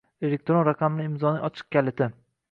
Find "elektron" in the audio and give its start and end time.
0.27-0.63